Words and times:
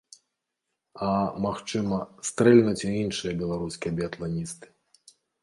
А, 0.19 1.09
магчыма, 1.45 1.99
стрэльнуць 2.31 2.81
і 2.85 2.91
іншыя 3.03 3.35
беларускія 3.43 3.91
біятланісты. 4.01 4.65